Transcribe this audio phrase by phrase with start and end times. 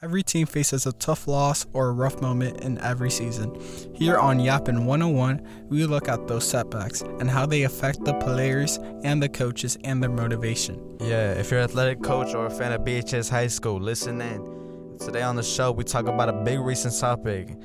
[0.00, 3.60] Every team faces a tough loss or a rough moment in every season.
[3.96, 8.78] Here on Yappin 101, we look at those setbacks and how they affect the players
[9.02, 10.80] and the coaches and their motivation.
[11.00, 14.96] Yeah, if you're an athletic coach or a fan of BHS High School, listen in.
[15.00, 17.56] Today on the show, we talk about a big recent topic.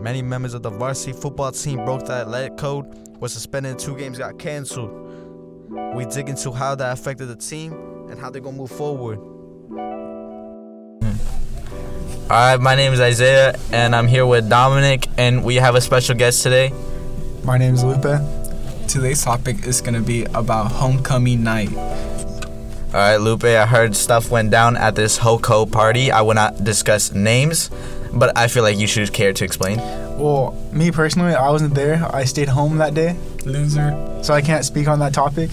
[0.00, 2.86] Many members of the varsity football team broke the athletic code,
[3.20, 4.90] were suspended, two games got canceled.
[5.94, 7.74] We dig into how that affected the team
[8.08, 9.20] and how they're gonna move forward.
[12.30, 15.80] All right, my name is Isaiah, and I'm here with Dominic, and we have a
[15.80, 16.74] special guest today.
[17.42, 18.20] My name is Lupe.
[18.86, 21.74] Today's topic is going to be about homecoming night.
[21.74, 26.12] All right, Lupe, I heard stuff went down at this HOCO party.
[26.12, 27.70] I will not discuss names,
[28.12, 29.78] but I feel like you should care to explain.
[30.18, 32.06] Well, me personally, I wasn't there.
[32.14, 33.16] I stayed home that day,
[33.46, 34.20] Loser.
[34.22, 35.48] so I can't speak on that topic.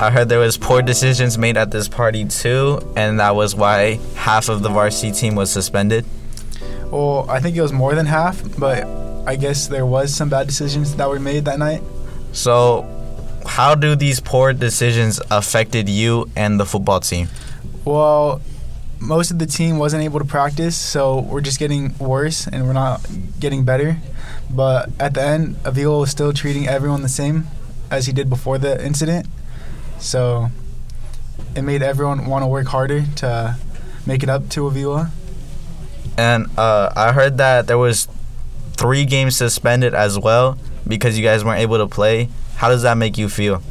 [0.00, 3.98] I heard there was poor decisions made at this party too, and that was why
[4.14, 6.04] half of the varsity team was suspended.
[6.92, 8.86] Well, I think it was more than half, but
[9.26, 11.82] I guess there was some bad decisions that were made that night.
[12.30, 12.86] So,
[13.44, 17.28] how do these poor decisions affected you and the football team?
[17.84, 18.40] Well,
[19.00, 22.72] most of the team wasn't able to practice, so we're just getting worse and we're
[22.72, 23.04] not
[23.40, 23.98] getting better.
[24.48, 27.48] But at the end, Avila was still treating everyone the same
[27.90, 29.26] as he did before the incident.
[29.98, 30.50] So
[31.54, 33.56] it made everyone want to work harder to
[34.06, 35.10] make it up to Avila.
[36.16, 38.08] And uh, I heard that there was
[38.72, 42.28] three games suspended as well because you guys weren't able to play.
[42.56, 43.62] How does that make you feel?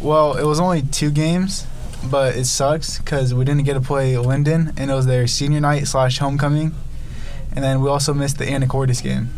[0.00, 1.66] Well, it was only two games,
[2.10, 5.60] but it sucks because we didn't get to play Lynden, and it was their senior
[5.60, 6.74] night slash homecoming,
[7.52, 9.30] and then we also missed the Anacortes game.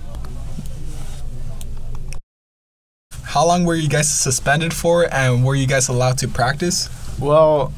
[3.38, 6.88] How long were you guys suspended for and were you guys allowed to practice?
[7.20, 7.72] Well,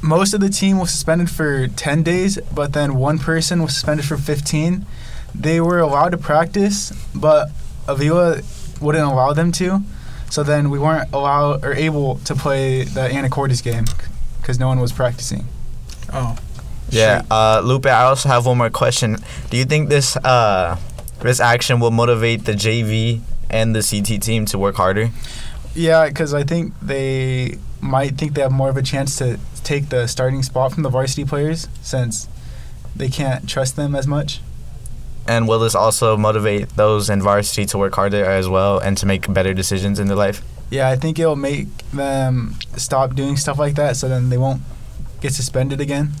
[0.00, 4.06] most of the team was suspended for 10 days, but then one person was suspended
[4.06, 4.86] for 15.
[5.34, 7.48] They were allowed to practice, but
[7.88, 8.42] Avila
[8.80, 9.82] wouldn't allow them to.
[10.30, 13.86] So then we weren't allowed or able to play the Anacortes game
[14.40, 15.44] because no one was practicing.
[16.12, 16.38] Oh.
[16.90, 17.86] Yeah, uh, Lupe.
[17.86, 19.16] I also have one more question.
[19.50, 20.78] Do you think this uh,
[21.24, 23.20] this action will motivate the JV
[23.50, 25.10] and the CT team to work harder?
[25.74, 29.88] Yeah, because I think they might think they have more of a chance to take
[29.88, 32.28] the starting spot from the varsity players since
[32.94, 34.40] they can't trust them as much.
[35.26, 39.06] And will this also motivate those in varsity to work harder as well and to
[39.06, 40.42] make better decisions in their life?
[40.70, 44.62] Yeah, I think it'll make them stop doing stuff like that so then they won't
[45.20, 46.12] get suspended again.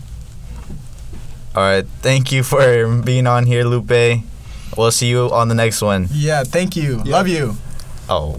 [1.54, 1.86] All right.
[2.00, 4.24] Thank you for being on here, Lupe.
[4.76, 6.08] We'll see you on the next one.
[6.12, 7.02] Yeah, thank you.
[7.04, 7.12] Yeah.
[7.16, 7.56] Love you.
[8.08, 8.36] Oh.